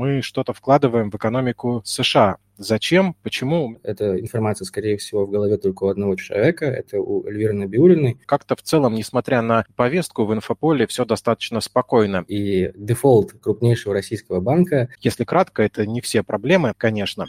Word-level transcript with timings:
мы 0.00 0.22
что-то 0.22 0.54
вкладываем 0.54 1.10
в 1.10 1.14
экономику 1.16 1.82
США. 1.84 2.38
Зачем? 2.56 3.14
Почему? 3.22 3.76
Эта 3.82 4.18
информация, 4.18 4.64
скорее 4.64 4.96
всего, 4.96 5.26
в 5.26 5.30
голове 5.30 5.58
только 5.58 5.84
у 5.84 5.88
одного 5.88 6.16
человека, 6.16 6.64
это 6.64 6.98
у 6.98 7.26
Эльвиры 7.26 7.52
Набиулиной. 7.52 8.18
Как-то 8.24 8.56
в 8.56 8.62
целом, 8.62 8.94
несмотря 8.94 9.42
на 9.42 9.66
повестку 9.76 10.24
в 10.24 10.32
инфополе, 10.32 10.86
все 10.86 11.04
достаточно 11.04 11.60
спокойно. 11.60 12.24
И 12.28 12.72
дефолт 12.76 13.32
крупнейшего 13.42 13.92
российского 13.92 14.40
банка. 14.40 14.88
Если 15.00 15.24
кратко, 15.24 15.62
это 15.62 15.84
не 15.84 16.00
все 16.00 16.22
проблемы, 16.22 16.72
конечно. 16.78 17.26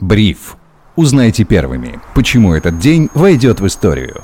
Бриф. 0.00 0.56
Узнайте 0.96 1.44
первыми, 1.44 2.00
почему 2.14 2.54
этот 2.54 2.78
день 2.78 3.10
войдет 3.12 3.60
в 3.60 3.66
историю. 3.66 4.22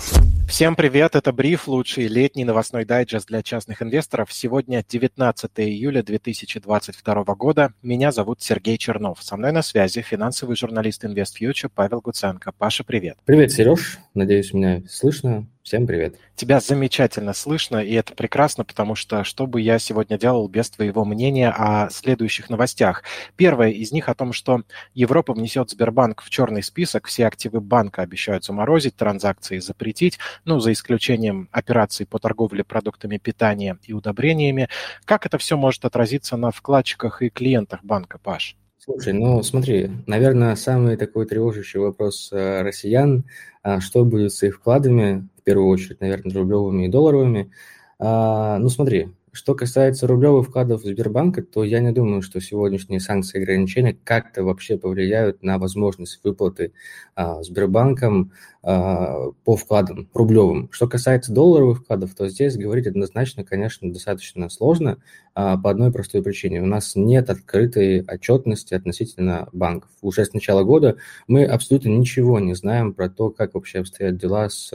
Всем 0.53 0.77
привет, 0.77 1.17
это 1.17 1.33
Бриф, 1.33 1.67
лучший 1.67 2.09
летний 2.09 2.45
новостной 2.45 2.85
дайджест 2.85 3.27
для 3.27 3.43
частных 3.43 3.81
инвесторов. 3.81 4.31
Сегодня 4.31 4.85
19 4.87 5.51
июля 5.57 6.03
2022 6.03 7.25
года. 7.37 7.73
Меня 7.81 8.13
зовут 8.13 8.43
Сергей 8.43 8.77
Чернов. 8.77 9.23
Со 9.23 9.39
мной 9.39 9.53
на 9.53 9.63
связи 9.63 10.03
финансовый 10.03 10.55
журналист 10.55 11.05
InvestFuture 11.05 11.71
Павел 11.75 12.03
Гуценко. 12.03 12.53
Паша, 12.53 12.85
привет. 12.85 13.17
Привет, 13.25 13.51
Сереж. 13.51 13.99
Надеюсь, 14.13 14.53
меня 14.53 14.83
слышно. 14.91 15.47
Всем 15.63 15.87
привет. 15.87 16.17
Тебя 16.35 16.59
замечательно 16.59 17.33
слышно, 17.33 17.77
и 17.77 17.95
это 17.95 18.15
прекрасно, 18.15 18.65
потому 18.65 18.97
что 18.97 19.23
что 19.23 19.47
бы 19.47 19.61
я 19.61 19.79
сегодня 19.79 20.19
делал 20.19 20.49
без 20.49 20.69
твоего 20.71 21.05
мнения 21.05 21.51
о 21.57 21.89
следующих 21.89 22.51
новостях? 22.51 23.05
Первое 23.37 23.69
из 23.69 23.93
них 23.93 24.09
о 24.09 24.15
том, 24.17 24.33
что 24.33 24.63
Европа 24.93 25.35
внесет 25.35 25.71
Сбербанк 25.71 26.23
в 26.23 26.31
черный 26.31 26.65
список, 26.65 27.07
все 27.07 27.29
активы 27.29 27.61
банка 27.61 28.03
обещают 28.03 28.45
заморозить, 28.45 28.97
транзакции 28.97 29.59
запретить, 29.61 30.19
ну, 30.45 30.59
за 30.59 30.73
исключением 30.73 31.49
операций 31.53 32.07
по 32.07 32.19
торговле 32.19 32.65
продуктами 32.65 33.19
питания 33.19 33.79
и 33.85 33.93
удобрениями. 33.93 34.69
Как 35.05 35.27
это 35.27 35.39
все 35.39 35.57
может 35.57 35.85
отразиться 35.85 36.37
на 36.37 36.51
вкладчиках 36.51 37.23
и 37.23 37.31
клиентах 37.31 37.85
банка, 37.85 38.19
Паш? 38.19 38.57
Слушай, 38.79 39.13
ну 39.13 39.41
смотри, 39.45 39.93
наверное, 40.09 40.57
самый 40.57 40.97
такой 40.97 41.25
тревожащий 41.25 41.79
вопрос 41.79 42.31
э, 42.33 42.63
россиян, 42.63 43.23
а, 43.63 43.81
что 43.81 44.05
будет 44.05 44.33
с 44.33 44.43
их 44.43 44.57
вкладами, 44.57 45.29
в 45.43 45.45
первую 45.45 45.69
очередь, 45.69 46.01
наверное, 46.01 46.33
рублевыми 46.35 46.87
и 46.87 46.89
долларовыми. 46.89 47.51
А, 47.99 48.59
ну 48.59 48.69
смотри, 48.69 49.09
что 49.33 49.55
касается 49.55 50.07
рублевых 50.07 50.49
вкладов 50.49 50.83
Сбербанка, 50.83 51.43
то 51.43 51.65
я 51.65 51.81
не 51.81 51.91
думаю, 51.91 52.23
что 52.23 52.41
сегодняшние 52.41 53.01
санкции 53.01 53.39
и 53.39 53.43
ограничения 53.43 53.97
как-то 54.05 54.45
вообще 54.45 54.79
повлияют 54.79 55.43
на 55.43 55.59
возможность 55.59 56.21
выплаты 56.23 56.73
а, 57.17 57.43
Сбербанком 57.43 58.33
по 58.63 59.57
вкладам 59.57 60.09
рублевым. 60.15 60.69
Что 60.71 60.87
касается 60.87 61.33
долларовых 61.33 61.81
вкладов, 61.81 62.15
то 62.15 62.29
здесь 62.29 62.57
говорить 62.57 62.87
однозначно, 62.87 63.43
конечно, 63.43 63.93
достаточно 63.93 64.49
сложно 64.49 64.99
а, 65.35 65.57
по 65.57 65.71
одной 65.71 65.91
простой 65.91 66.23
причине. 66.23 66.63
У 66.63 66.67
нас 66.67 66.93
нет 66.95 67.29
открытой 67.29 68.05
отчетности 68.07 68.75
относительно 68.75 69.49
банков. 69.53 69.91
Уже 70.01 70.25
с 70.25 70.33
начала 70.33 70.63
года 70.63 70.97
мы 71.27 71.45
абсолютно 71.45 71.89
ничего 71.89 72.39
не 72.39 72.55
знаем 72.55 72.95
про 72.95 73.09
то, 73.09 73.31
как 73.31 73.55
вообще 73.55 73.81
обстоят 73.81 74.17
дела 74.17 74.49
с 74.49 74.71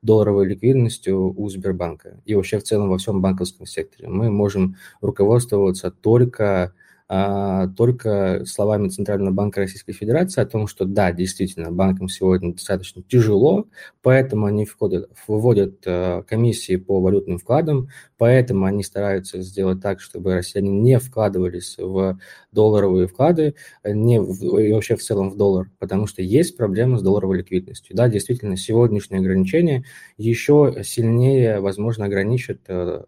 долларовой 0.00 0.46
ликвидностью 0.46 1.38
у 1.38 1.48
Сбербанка 1.50 2.20
и 2.24 2.34
вообще 2.34 2.58
в 2.58 2.62
целом 2.62 2.88
во 2.88 2.96
всем 2.96 3.20
банковском 3.20 3.66
секторе. 3.66 4.08
Мы 4.08 4.30
можем 4.30 4.76
руководствоваться 5.02 5.90
только 5.90 6.62
а, 6.64 6.72
только 7.08 8.42
словами 8.46 8.88
Центрального 8.88 9.32
банка 9.32 9.60
Российской 9.60 9.92
Федерации 9.92 10.40
о 10.40 10.46
том, 10.46 10.66
что 10.66 10.84
да, 10.84 11.12
действительно, 11.12 11.70
банкам 11.70 12.08
сегодня 12.08 12.52
достаточно 12.52 13.02
тяжело, 13.02 13.66
поэтому 14.02 14.46
они 14.46 14.64
входят, 14.64 15.08
выводят 15.28 15.86
э, 15.86 16.22
комиссии 16.26 16.76
по 16.76 17.00
валютным 17.00 17.38
вкладам, 17.38 17.88
поэтому 18.18 18.64
они 18.66 18.82
стараются 18.82 19.40
сделать 19.42 19.80
так, 19.80 20.00
чтобы 20.00 20.34
россияне 20.34 20.70
не 20.70 20.98
вкладывались 20.98 21.76
в 21.78 22.18
долларовые 22.52 23.06
вклады, 23.06 23.54
не 23.84 24.20
в, 24.20 24.58
и 24.58 24.72
вообще 24.72 24.96
в 24.96 25.02
целом 25.02 25.30
в 25.30 25.36
доллар, 25.36 25.70
потому 25.78 26.06
что 26.06 26.22
есть 26.22 26.56
проблема 26.56 26.98
с 26.98 27.02
долларовой 27.02 27.38
ликвидностью. 27.38 27.94
Да, 27.94 28.08
действительно, 28.08 28.56
сегодняшние 28.56 29.20
ограничения 29.20 29.84
еще 30.16 30.82
сильнее, 30.82 31.60
возможно, 31.60 32.06
ограничат 32.06 32.60
э, 32.68 33.02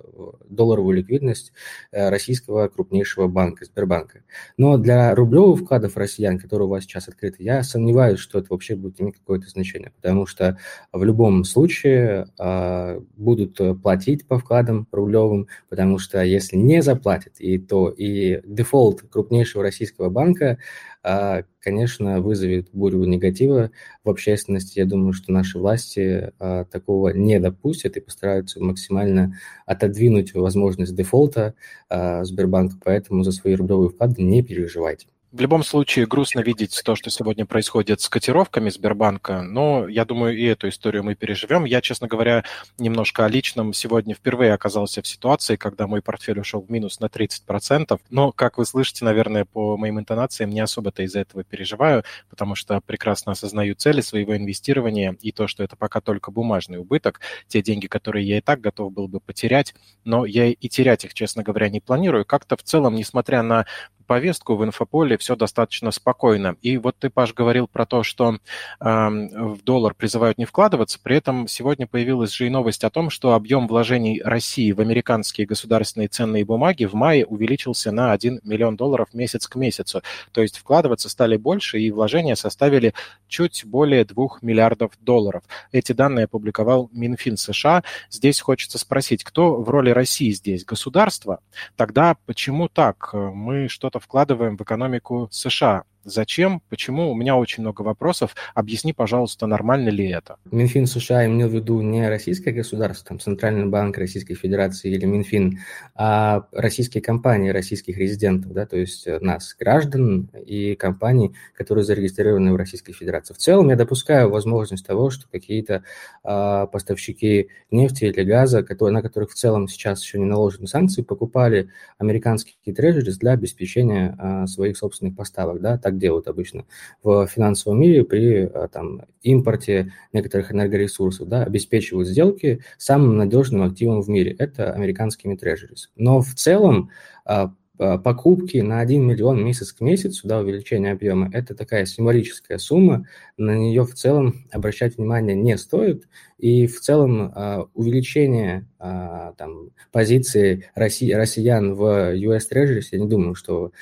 долларовую 0.48 0.96
ликвидность 0.96 1.52
э, 1.92 2.10
российского 2.10 2.68
крупнейшего 2.68 3.26
банка, 3.28 3.64
Сбербанка. 3.64 4.22
Но 4.56 4.76
для 4.76 5.14
рублевых 5.14 5.60
вкладов 5.60 5.96
россиян, 5.96 6.38
которые 6.38 6.66
у 6.66 6.70
вас 6.70 6.84
сейчас 6.84 7.08
открыты, 7.08 7.42
я 7.42 7.62
сомневаюсь, 7.62 8.20
что 8.20 8.38
это 8.38 8.48
вообще 8.50 8.76
будет 8.76 9.00
иметь 9.00 9.16
какое-то 9.16 9.48
значение, 9.48 9.92
потому 9.96 10.26
что 10.26 10.58
в 10.92 11.02
любом 11.02 11.44
случае 11.44 12.26
э, 12.38 13.00
будут 13.16 13.58
платить 13.82 14.26
по 14.26 14.38
вкладам 14.38 14.84
рублевым, 14.98 15.48
потому 15.68 15.98
что 15.98 16.22
если 16.22 16.56
не 16.56 16.82
заплатят, 16.82 17.40
и 17.40 17.58
то 17.58 17.88
и 17.88 18.40
дефолт 18.44 19.02
крупнейшего 19.10 19.62
российского 19.62 20.10
банка 20.10 20.58
а, 21.02 21.44
конечно, 21.60 22.20
вызовет 22.20 22.68
бурю 22.72 23.04
негатива 23.04 23.70
в 24.04 24.10
общественности. 24.10 24.78
Я 24.78 24.84
думаю, 24.84 25.12
что 25.12 25.32
наши 25.32 25.58
власти 25.58 26.32
а, 26.38 26.64
такого 26.64 27.10
не 27.10 27.38
допустят 27.38 27.96
и 27.96 28.00
постараются 28.00 28.62
максимально 28.62 29.38
отодвинуть 29.64 30.34
возможность 30.34 30.94
дефолта 30.94 31.54
а, 31.88 32.24
Сбербанка, 32.24 32.76
поэтому 32.84 33.22
за 33.22 33.32
свои 33.32 33.54
рублевые 33.54 33.90
вклады 33.90 34.22
не 34.22 34.42
переживайте. 34.42 35.06
В 35.30 35.42
любом 35.42 35.62
случае, 35.62 36.06
грустно 36.06 36.40
видеть 36.40 36.80
то, 36.82 36.96
что 36.96 37.10
сегодня 37.10 37.44
происходит 37.44 38.00
с 38.00 38.08
котировками 38.08 38.70
Сбербанка, 38.70 39.42
но 39.42 39.86
я 39.86 40.06
думаю, 40.06 40.34
и 40.34 40.44
эту 40.44 40.70
историю 40.70 41.04
мы 41.04 41.16
переживем. 41.16 41.66
Я, 41.66 41.82
честно 41.82 42.08
говоря, 42.08 42.44
немножко 42.78 43.26
о 43.26 43.28
личном. 43.28 43.74
Сегодня 43.74 44.14
впервые 44.14 44.54
оказался 44.54 45.02
в 45.02 45.06
ситуации, 45.06 45.56
когда 45.56 45.86
мой 45.86 46.00
портфель 46.00 46.40
ушел 46.40 46.62
в 46.62 46.70
минус 46.70 46.98
на 47.00 47.06
30%. 47.06 48.00
Но, 48.08 48.32
как 48.32 48.56
вы 48.56 48.64
слышите, 48.64 49.04
наверное, 49.04 49.44
по 49.44 49.76
моим 49.76 49.98
интонациям, 50.00 50.48
не 50.48 50.60
особо-то 50.60 51.02
из-за 51.02 51.20
этого 51.20 51.44
переживаю, 51.44 52.04
потому 52.30 52.54
что 52.54 52.80
прекрасно 52.80 53.32
осознаю 53.32 53.74
цели 53.74 54.00
своего 54.00 54.34
инвестирования 54.34 55.14
и 55.20 55.30
то, 55.30 55.46
что 55.46 55.62
это 55.62 55.76
пока 55.76 56.00
только 56.00 56.30
бумажный 56.30 56.78
убыток, 56.78 57.20
те 57.48 57.60
деньги, 57.60 57.86
которые 57.86 58.26
я 58.26 58.38
и 58.38 58.40
так 58.40 58.62
готов 58.62 58.94
был 58.94 59.08
бы 59.08 59.20
потерять, 59.20 59.74
но 60.04 60.24
я 60.24 60.46
и 60.46 60.68
терять 60.68 61.04
их, 61.04 61.12
честно 61.12 61.42
говоря, 61.42 61.68
не 61.68 61.80
планирую. 61.80 62.24
Как-то 62.24 62.56
в 62.56 62.62
целом, 62.62 62.94
несмотря 62.94 63.42
на 63.42 63.66
повестку 64.08 64.56
в 64.56 64.64
инфополе 64.64 65.18
все 65.18 65.36
достаточно 65.36 65.92
спокойно. 65.92 66.56
И 66.62 66.78
вот 66.78 66.96
ты, 66.98 67.10
Паш, 67.10 67.34
говорил 67.34 67.68
про 67.68 67.86
то, 67.86 68.02
что 68.02 68.34
э, 68.34 68.36
в 68.80 69.62
доллар 69.62 69.94
призывают 69.94 70.38
не 70.38 70.46
вкладываться, 70.46 70.98
при 71.00 71.16
этом 71.16 71.46
сегодня 71.46 71.86
появилась 71.86 72.32
же 72.32 72.46
и 72.46 72.50
новость 72.50 72.82
о 72.84 72.90
том, 72.90 73.10
что 73.10 73.34
объем 73.34 73.68
вложений 73.68 74.22
России 74.24 74.72
в 74.72 74.80
американские 74.80 75.46
государственные 75.46 76.08
ценные 76.08 76.44
бумаги 76.44 76.86
в 76.86 76.94
мае 76.94 77.26
увеличился 77.26 77.92
на 77.92 78.12
1 78.12 78.40
миллион 78.42 78.76
долларов 78.76 79.08
месяц 79.12 79.46
к 79.46 79.56
месяцу. 79.56 80.02
То 80.32 80.40
есть 80.40 80.58
вкладываться 80.58 81.08
стали 81.10 81.36
больше, 81.36 81.78
и 81.78 81.90
вложения 81.90 82.34
составили 82.34 82.94
чуть 83.28 83.64
более 83.66 84.06
2 84.06 84.38
миллиардов 84.40 84.92
долларов. 85.00 85.42
Эти 85.70 85.92
данные 85.92 86.24
опубликовал 86.24 86.88
Минфин 86.92 87.36
США. 87.36 87.84
Здесь 88.10 88.40
хочется 88.40 88.78
спросить, 88.78 89.22
кто 89.22 89.56
в 89.56 89.68
роли 89.68 89.90
России 89.90 90.30
здесь? 90.30 90.64
Государство? 90.64 91.40
Тогда 91.76 92.16
почему 92.24 92.68
так? 92.68 93.10
Мы 93.12 93.68
что-то 93.68 93.97
вкладываем 93.98 94.56
в 94.56 94.62
экономику 94.62 95.28
США. 95.30 95.84
Зачем? 96.04 96.62
Почему? 96.68 97.10
У 97.10 97.14
меня 97.14 97.36
очень 97.36 97.62
много 97.62 97.82
вопросов. 97.82 98.34
Объясни, 98.54 98.92
пожалуйста, 98.92 99.46
нормально 99.46 99.88
ли 99.88 100.08
это? 100.08 100.36
Минфин 100.50 100.86
США 100.86 101.26
имел 101.26 101.48
в 101.48 101.54
виду 101.54 101.80
не 101.80 102.08
российское 102.08 102.52
государство, 102.52 103.08
там 103.08 103.20
Центральный 103.20 103.66
банк 103.66 103.98
Российской 103.98 104.34
Федерации 104.34 104.90
или 104.92 105.04
Минфин, 105.04 105.58
а 105.94 106.46
российские 106.52 107.02
компании, 107.02 107.50
российских 107.50 107.96
резидентов, 107.98 108.52
да, 108.52 108.66
то 108.66 108.76
есть 108.76 109.06
нас, 109.20 109.54
граждан 109.58 110.30
и 110.46 110.74
компаний, 110.76 111.34
которые 111.54 111.84
зарегистрированы 111.84 112.52
в 112.52 112.56
Российской 112.56 112.92
Федерации. 112.92 113.34
В 113.34 113.38
целом 113.38 113.68
я 113.68 113.76
допускаю 113.76 114.30
возможность 114.30 114.86
того, 114.86 115.10
что 115.10 115.26
какие-то 115.28 115.82
а, 116.22 116.66
поставщики 116.66 117.48
нефти 117.70 118.04
или 118.04 118.22
газа, 118.22 118.62
которые, 118.62 118.94
на 118.94 119.02
которых 119.02 119.30
в 119.30 119.34
целом 119.34 119.68
сейчас 119.68 120.02
еще 120.02 120.18
не 120.18 120.24
наложены 120.24 120.66
санкции, 120.66 121.02
покупали 121.02 121.70
американские 121.98 122.74
трежерис 122.74 123.18
для 123.18 123.32
обеспечения 123.32 124.14
а, 124.18 124.46
своих 124.46 124.76
собственных 124.76 125.16
поставок, 125.16 125.60
да, 125.60 125.78
так 125.88 125.98
делают 125.98 126.28
обычно 126.28 126.66
в 127.02 127.26
финансовом 127.26 127.80
мире 127.80 128.04
при 128.04 128.44
э, 128.44 128.68
там, 128.70 129.02
импорте 129.22 129.92
некоторых 130.12 130.52
энергоресурсов, 130.52 131.28
да, 131.28 131.44
обеспечивают 131.44 132.08
сделки 132.08 132.60
самым 132.76 133.16
надежным 133.16 133.62
активом 133.62 134.02
в 134.02 134.08
мире. 134.08 134.32
Это 134.38 134.72
американскими 134.72 135.34
трежерис. 135.34 135.90
Но 135.96 136.20
в 136.20 136.34
целом 136.34 136.90
а, 137.24 137.52
покупки 137.78 138.58
на 138.58 138.80
1 138.80 139.02
миллион 139.02 139.42
месяц 139.42 139.72
к 139.72 139.80
месяцу, 139.80 140.28
да, 140.28 140.40
увеличение 140.40 140.92
объема, 140.92 141.30
это 141.32 141.54
такая 141.54 141.86
символическая 141.86 142.58
сумма, 142.58 143.06
на 143.36 143.56
нее 143.56 143.84
в 143.84 143.94
целом 143.94 144.44
обращать 144.50 144.98
внимание 144.98 145.36
не 145.36 145.56
стоит, 145.56 146.06
И 146.38 146.68
в 146.68 146.80
целом 146.80 147.32
а, 147.34 147.66
увеличение 147.74 148.64
а, 148.78 149.32
там, 149.36 149.70
позиции 149.90 150.66
России, 150.76 151.12
россиян 151.12 151.74
в 151.74 152.14
US 152.14 152.42
Treasuries, 152.50 152.86
я 152.92 153.00
не 153.00 153.08
думаю, 153.08 153.34
что 153.34 153.72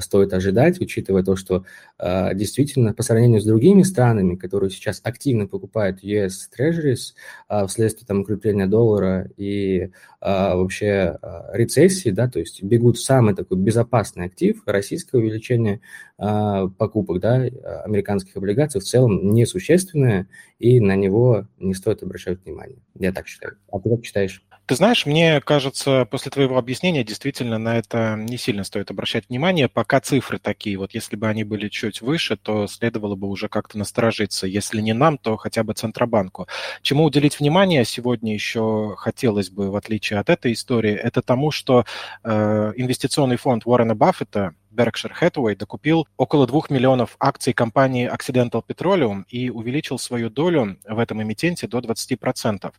стоит 0.00 0.32
ожидать, 0.32 0.80
учитывая 0.80 1.22
то, 1.22 1.36
что 1.36 1.64
действительно 2.00 2.94
по 2.94 3.02
сравнению 3.02 3.40
с 3.40 3.44
другими 3.44 3.82
странами, 3.82 4.36
которые 4.36 4.70
сейчас 4.70 5.00
активно 5.02 5.46
покупают 5.46 6.02
US 6.02 6.32
Treasuries 6.58 7.66
вследствие 7.66 8.06
там, 8.06 8.20
укрепления 8.20 8.66
доллара 8.66 9.28
и 9.36 9.90
вообще 10.20 11.18
рецессии, 11.52 12.10
да, 12.10 12.28
то 12.28 12.38
есть 12.38 12.62
бегут 12.62 12.98
самый 12.98 13.34
такой 13.34 13.58
безопасный 13.58 14.26
актив, 14.26 14.62
российское 14.66 15.18
увеличение 15.18 15.80
покупок 16.16 17.20
да, 17.20 17.42
американских 17.84 18.36
облигаций 18.36 18.80
в 18.80 18.84
целом 18.84 19.34
несущественное, 19.34 20.28
и 20.58 20.80
на 20.80 20.96
него 20.96 21.46
не 21.58 21.74
стоит 21.74 22.02
обращать 22.06 22.44
внимание. 22.44 22.78
Я 22.98 23.12
так 23.12 23.26
считаю. 23.28 23.58
А 23.70 23.78
ты 23.78 23.90
как 23.90 24.04
считаешь? 24.04 24.42
Ты 24.66 24.74
знаешь, 24.74 25.06
мне 25.06 25.40
кажется, 25.40 26.08
после 26.10 26.32
твоего 26.32 26.58
объяснения 26.58 27.04
действительно 27.04 27.56
на 27.56 27.78
это 27.78 28.16
не 28.18 28.36
сильно 28.36 28.64
стоит 28.64 28.90
обращать 28.90 29.28
внимание, 29.28 29.68
пока 29.68 30.00
цифры 30.00 30.38
такие. 30.38 30.76
Вот 30.76 30.92
если 30.92 31.14
бы 31.14 31.28
они 31.28 31.44
были 31.44 31.68
чуть 31.68 32.00
выше, 32.00 32.36
то 32.36 32.66
следовало 32.66 33.14
бы 33.14 33.28
уже 33.28 33.48
как-то 33.48 33.78
насторожиться. 33.78 34.48
Если 34.48 34.80
не 34.80 34.92
нам, 34.92 35.18
то 35.18 35.36
хотя 35.36 35.62
бы 35.62 35.72
Центробанку. 35.74 36.48
Чему 36.82 37.04
уделить 37.04 37.38
внимание 37.38 37.84
сегодня 37.84 38.34
еще 38.34 38.96
хотелось 38.98 39.50
бы, 39.50 39.70
в 39.70 39.76
отличие 39.76 40.18
от 40.18 40.30
этой 40.30 40.52
истории, 40.52 40.94
это 40.94 41.22
тому, 41.22 41.52
что 41.52 41.84
э, 42.24 42.72
инвестиционный 42.74 43.36
фонд 43.36 43.62
Уоррена 43.66 43.94
Баффета 43.94 44.54
Berkshire 44.76 45.12
Hathaway 45.18 45.56
докупил 45.56 46.06
около 46.16 46.46
2 46.46 46.62
миллионов 46.68 47.16
акций 47.18 47.52
компании 47.52 48.12
Occidental 48.12 48.62
Petroleum 48.66 49.24
и 49.28 49.50
увеличил 49.50 49.98
свою 49.98 50.28
долю 50.28 50.76
в 50.86 50.98
этом 50.98 51.22
эмитенте 51.22 51.66
до 51.66 51.78
20%. 51.78 52.72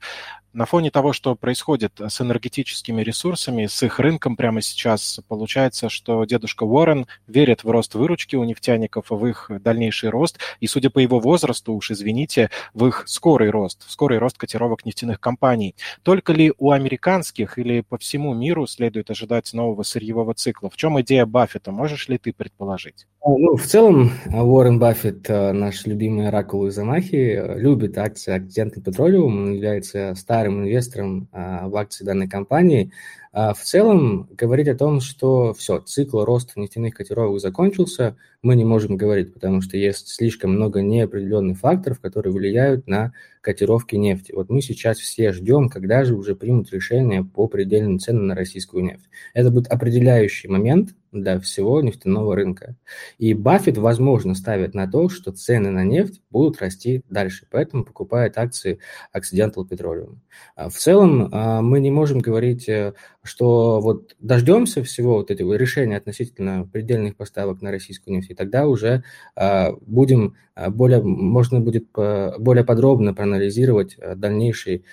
На 0.53 0.65
фоне 0.65 0.89
того, 0.89 1.13
что 1.13 1.35
происходит 1.35 1.99
с 1.99 2.19
энергетическими 2.19 3.03
ресурсами, 3.03 3.67
с 3.67 3.83
их 3.83 3.99
рынком 3.99 4.35
прямо 4.35 4.61
сейчас, 4.61 5.19
получается, 5.27 5.87
что 5.87 6.25
дедушка 6.25 6.63
Уоррен 6.63 7.05
верит 7.27 7.63
в 7.63 7.69
рост 7.69 7.93
выручки 7.93 8.35
у 8.35 8.43
нефтяников, 8.43 9.11
в 9.11 9.25
их 9.27 9.51
дальнейший 9.61 10.09
рост, 10.09 10.39
и, 10.59 10.65
судя 10.65 10.89
по 10.89 10.97
его 10.97 11.19
возрасту, 11.19 11.73
уж 11.73 11.91
извините, 11.91 12.49
в 12.73 12.87
их 12.87 13.03
скорый 13.05 13.51
рост, 13.51 13.85
в 13.85 13.91
скорый 13.91 14.17
рост 14.17 14.37
котировок 14.37 14.83
нефтяных 14.83 15.19
компаний. 15.19 15.75
Только 16.01 16.33
ли 16.33 16.51
у 16.57 16.71
американских 16.71 17.59
или 17.59 17.81
по 17.81 17.99
всему 17.99 18.33
миру 18.33 18.65
следует 18.65 19.11
ожидать 19.11 19.53
нового 19.53 19.83
сырьевого 19.83 20.33
цикла? 20.33 20.71
В 20.71 20.75
чем 20.75 20.99
идея 21.01 21.27
Баффета? 21.27 21.71
Можешь 21.87 22.09
ли 22.09 22.17
ты 22.17 22.33
предположить? 22.33 23.07
А, 23.21 23.29
ну, 23.29 23.55
в 23.55 23.63
целом, 23.63 24.11
а, 24.25 24.43
Уоррен 24.43 24.77
Баффет, 24.77 25.25
а, 25.29 25.53
наш 25.53 25.85
любимый 25.85 26.27
оракул 26.27 26.67
из 26.67 26.77
Амахи, 26.77 27.41
любит 27.55 27.97
акции 27.97 28.37
Occidental 28.37 28.83
Petroleum, 28.83 29.27
он 29.27 29.53
является 29.53 30.13
старым 30.15 30.63
инвестором 30.63 31.29
в 31.31 31.77
акции 31.77 32.03
данной 32.03 32.27
компании. 32.27 32.91
В 33.31 33.59
целом, 33.61 34.27
говорить 34.31 34.67
о 34.67 34.75
том, 34.75 34.99
что 34.99 35.53
все, 35.53 35.79
цикл 35.79 36.23
роста 36.23 36.59
нефтяных 36.59 36.95
котировок 36.95 37.39
закончился, 37.39 38.17
мы 38.41 38.55
не 38.55 38.65
можем 38.65 38.97
говорить, 38.97 39.33
потому 39.33 39.61
что 39.61 39.77
есть 39.77 40.07
слишком 40.07 40.53
много 40.53 40.81
неопределенных 40.81 41.59
факторов, 41.59 41.99
которые 41.99 42.33
влияют 42.33 42.87
на 42.87 43.13
котировки 43.41 43.95
нефти. 43.95 44.33
Вот 44.33 44.49
мы 44.49 44.61
сейчас 44.61 44.97
все 44.97 45.31
ждем, 45.31 45.69
когда 45.69 46.03
же 46.03 46.15
уже 46.15 46.35
примут 46.35 46.71
решение 46.73 47.23
по 47.23 47.47
предельным 47.47 47.99
ценам 47.99 48.27
на 48.27 48.35
российскую 48.35 48.83
нефть. 48.83 49.05
Это 49.33 49.51
будет 49.51 49.67
определяющий 49.67 50.47
момент 50.47 50.95
для 51.21 51.39
всего 51.39 51.81
нефтяного 51.81 52.35
рынка. 52.35 52.75
И 53.17 53.33
Баффет, 53.33 53.77
возможно, 53.77 54.35
ставит 54.35 54.73
на 54.73 54.89
то, 54.89 55.09
что 55.09 55.31
цены 55.31 55.71
на 55.71 55.83
нефть 55.83 56.21
будут 56.29 56.59
расти 56.61 57.03
дальше, 57.09 57.47
поэтому 57.49 57.83
покупает 57.83 58.37
акции 58.37 58.79
Occidental 59.15 59.67
Petroleum. 59.67 60.17
А 60.55 60.69
в 60.69 60.75
целом 60.75 61.29
а, 61.31 61.61
мы 61.61 61.79
не 61.79 61.91
можем 61.91 62.19
говорить, 62.19 62.67
э, 62.69 62.93
что 63.23 63.79
вот 63.79 64.15
дождемся 64.19 64.83
всего 64.83 65.15
вот 65.15 65.31
этого 65.31 65.55
решения 65.55 65.97
относительно 65.97 66.67
предельных 66.71 67.15
поставок 67.15 67.61
на 67.61 67.71
российскую 67.71 68.15
нефть, 68.15 68.31
и 68.31 68.35
тогда 68.35 68.67
уже 68.67 69.03
а, 69.35 69.73
будем 69.81 70.35
более, 70.69 71.03
можно 71.03 71.59
будет 71.59 71.87
более 71.93 72.63
подробно 72.63 73.13
проанализировать 73.13 73.95
дальнейшую 74.15 74.83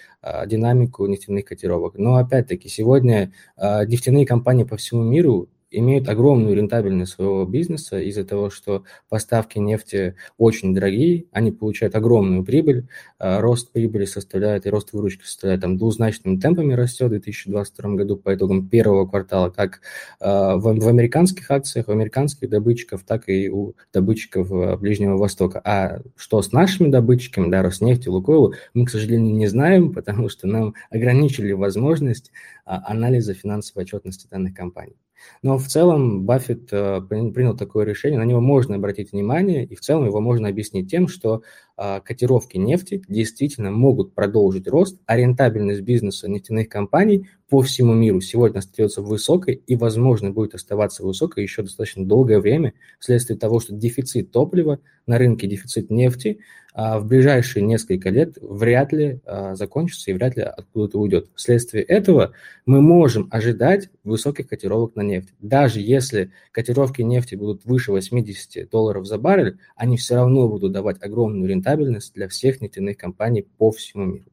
динамику 0.46 1.06
нефтяных 1.06 1.46
котировок. 1.46 1.94
Но 1.96 2.16
опять-таки 2.16 2.68
сегодня 2.68 3.32
нефтяные 3.56 4.26
компании 4.26 4.64
по 4.64 4.76
всему 4.76 5.02
миру 5.02 5.48
имеют 5.78 6.08
огромную 6.08 6.56
рентабельность 6.56 7.12
своего 7.12 7.44
бизнеса 7.44 8.00
из-за 8.00 8.24
того, 8.24 8.50
что 8.50 8.84
поставки 9.08 9.58
нефти 9.58 10.16
очень 10.38 10.74
дорогие, 10.74 11.26
они 11.32 11.52
получают 11.52 11.94
огромную 11.94 12.44
прибыль, 12.44 12.88
а 13.18 13.40
рост 13.40 13.72
прибыли 13.72 14.04
составляет 14.04 14.66
и 14.66 14.70
рост 14.70 14.92
выручки 14.92 15.24
составляет 15.24 15.62
там 15.62 15.78
двузначными 15.78 16.38
темпами 16.38 16.74
растет 16.74 17.08
в 17.08 17.10
2022 17.10 17.94
году 17.94 18.16
по 18.16 18.34
итогам 18.34 18.68
первого 18.68 19.06
квартала, 19.06 19.50
как 19.50 19.80
а, 20.20 20.56
в, 20.56 20.62
в 20.62 20.88
американских 20.88 21.50
акциях, 21.50 21.88
у 21.88 21.92
американских 21.92 22.48
добытчиков, 22.48 23.04
так 23.04 23.28
и 23.28 23.48
у 23.48 23.74
добытчиков 23.92 24.50
а, 24.52 24.76
Ближнего 24.76 25.16
Востока. 25.16 25.60
А 25.64 26.00
что 26.16 26.42
с 26.42 26.52
нашими 26.52 26.90
добытчиками, 26.90 27.50
да, 27.50 27.62
Роснефть, 27.62 28.06
Лукойлу, 28.06 28.54
мы, 28.74 28.86
к 28.86 28.90
сожалению, 28.90 29.34
не 29.34 29.46
знаем, 29.46 29.92
потому 29.94 30.28
что 30.28 30.46
нам 30.46 30.74
ограничили 30.90 31.52
возможность 31.52 32.30
анализа 32.64 33.34
финансовой 33.34 33.84
отчетности 33.84 34.26
данных 34.30 34.54
компаний. 34.54 34.96
Но 35.42 35.58
в 35.58 35.66
целом 35.66 36.22
Баффет 36.24 36.72
э, 36.72 37.00
принял 37.00 37.56
такое 37.56 37.84
решение, 37.84 38.18
на 38.18 38.24
него 38.24 38.40
можно 38.40 38.76
обратить 38.76 39.12
внимание, 39.12 39.64
и 39.64 39.74
в 39.74 39.80
целом 39.80 40.06
его 40.06 40.20
можно 40.20 40.48
объяснить 40.48 40.90
тем, 40.90 41.08
что 41.08 41.42
котировки 41.76 42.56
нефти 42.56 43.02
действительно 43.08 43.70
могут 43.70 44.14
продолжить 44.14 44.68
рост, 44.68 45.00
а 45.06 45.16
рентабельность 45.16 45.82
бизнеса 45.82 46.28
нефтяных 46.28 46.68
компаний 46.68 47.28
по 47.48 47.62
всему 47.62 47.92
миру 47.94 48.20
сегодня 48.20 48.58
остается 48.58 49.02
высокой 49.02 49.54
и, 49.54 49.76
возможно, 49.76 50.30
будет 50.30 50.54
оставаться 50.54 51.04
высокой 51.04 51.42
еще 51.44 51.62
достаточно 51.62 52.04
долгое 52.04 52.40
время 52.40 52.74
вследствие 52.98 53.38
того, 53.38 53.60
что 53.60 53.74
дефицит 53.74 54.32
топлива 54.32 54.78
на 55.06 55.18
рынке, 55.18 55.46
дефицит 55.46 55.90
нефти 55.90 56.40
а, 56.76 56.98
в 56.98 57.06
ближайшие 57.06 57.62
несколько 57.62 58.10
лет 58.10 58.36
вряд 58.40 58.92
ли 58.92 59.20
а, 59.24 59.54
закончится 59.54 60.10
и 60.10 60.14
вряд 60.14 60.36
ли 60.36 60.42
откуда-то 60.42 60.98
уйдет. 60.98 61.30
Вследствие 61.36 61.84
этого 61.84 62.32
мы 62.66 62.80
можем 62.80 63.28
ожидать 63.30 63.90
высоких 64.02 64.48
котировок 64.48 64.96
на 64.96 65.02
нефть. 65.02 65.28
Даже 65.40 65.80
если 65.80 66.32
котировки 66.50 67.02
нефти 67.02 67.36
будут 67.36 67.64
выше 67.64 67.92
80 67.92 68.68
долларов 68.70 69.06
за 69.06 69.18
баррель, 69.18 69.58
они 69.76 69.96
все 69.96 70.16
равно 70.16 70.48
будут 70.48 70.72
давать 70.72 71.00
огромную 71.00 71.48
рентабельность 71.48 71.63
рентабельность 71.64 72.14
для 72.14 72.28
всех 72.28 72.60
нефтяных 72.60 72.96
компаний 72.96 73.46
по 73.58 73.70
всему 73.70 74.04
миру. 74.04 74.30